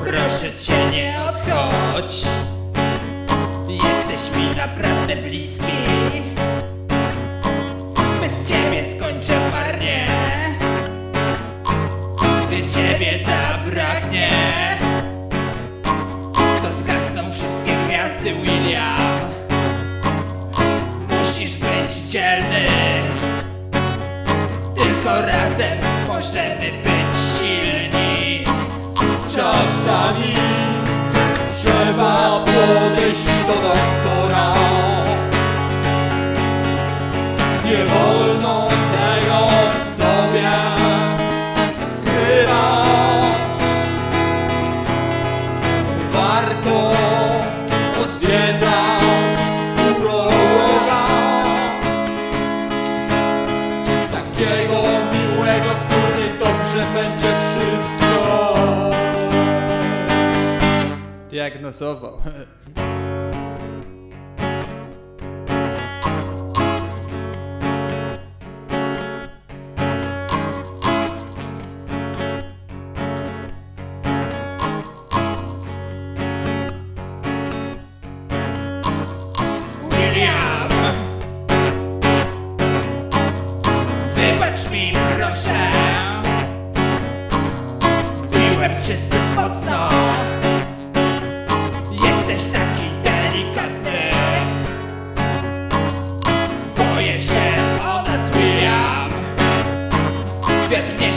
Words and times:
Proszę 0.00 0.58
cię 0.66 0.90
nie 0.90 1.14
odchodź. 1.28 2.22
Jesteś 3.68 4.36
mi 4.36 4.56
naprawdę 4.56 5.16
bliski. 5.16 5.78
Bez 8.20 8.48
ciebie 8.48 8.84
skończę 8.96 9.50
marnie 9.50 10.06
Gdy 12.46 12.56
ciebie 12.56 13.18
zabraknie 13.26 14.30
To 16.62 16.68
zgasną 16.80 17.32
wszystkie 17.32 17.76
gwiazdy 17.86 18.34
William 18.34 18.97
możemy 26.18 26.72
być 26.82 27.16
silni 27.38 28.44
Czasami 29.34 30.34
trzeba 31.58 32.44
podejść 32.44 33.24
do 33.46 33.54
doktora. 33.54 34.54
Nie 37.64 37.84
wolno 37.84 38.68
tego 38.68 39.48
w 39.70 40.02
sobie 40.02 40.50
skrywać. 41.98 43.38
Warto 46.12 47.07
diagnosował. 61.50 62.20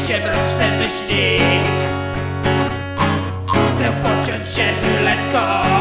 się 0.07 0.17
mroczne 0.17 0.77
myśli. 0.79 1.39
Chcę 3.47 3.91
pociąć 3.91 4.49
się 4.49 4.63
żyletką. 4.81 5.80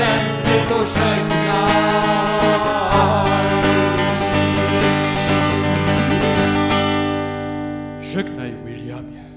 tędy 0.00 0.68
to 0.68 0.78
żegnaj. 0.86 1.30
Żegnaj, 8.02 8.52
Williamie. 8.64 9.29